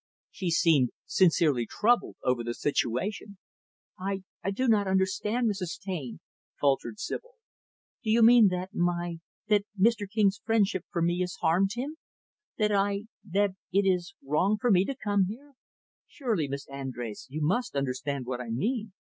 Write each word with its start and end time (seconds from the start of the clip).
She 0.31 0.49
seemed 0.49 0.89
sincerely 1.05 1.67
troubled 1.67 2.15
over 2.23 2.43
the 2.43 2.55
situation. 2.55 3.37
"I 3.99 4.23
I 4.43 4.49
do 4.49 4.67
not 4.67 4.87
understand, 4.87 5.47
Mrs. 5.47 5.79
Taine," 5.79 6.21
faltered 6.59 6.97
Sibyl. 6.99 7.35
"Do 8.03 8.09
you 8.09 8.23
mean 8.23 8.47
that 8.47 8.73
my 8.73 9.17
that 9.47 9.65
Mr. 9.79 10.09
King's 10.09 10.41
friendship 10.43 10.85
for 10.89 11.03
me 11.03 11.19
has 11.19 11.35
harmed 11.41 11.73
him? 11.75 11.97
That 12.57 12.71
I 12.71 13.01
that 13.29 13.51
it 13.71 13.85
is 13.87 14.15
wrong 14.25 14.57
for 14.59 14.71
me 14.71 14.85
to 14.85 14.95
come 14.95 15.27
here?" 15.27 15.53
"Surely, 16.07 16.47
Miss 16.47 16.65
Andrés, 16.65 17.27
you 17.29 17.41
must 17.43 17.75
understand 17.75 18.25
what 18.25 18.41
I 18.41 18.49
mean." 18.49 18.93